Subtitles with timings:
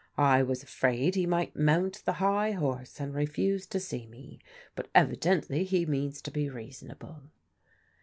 [0.35, 4.39] ""I was afraid he might moont the high horse and refuse to see me.
[4.75, 7.21] Bat evidendy he means to be reasonable."